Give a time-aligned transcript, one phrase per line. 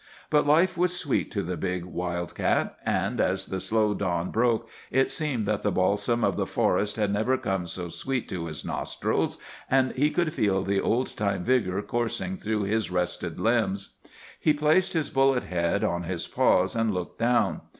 [0.31, 4.67] But life was sweet to the big wild cat, and as the slow dawn broke
[4.89, 8.65] it seemed that the balsam of the forest had never come so sweet to his
[8.65, 9.37] nostrils,
[9.69, 13.89] and he could feel the old time vigor coursing through his rested limbs.
[14.39, 17.61] He placed his bullet head on his paws, and looked down.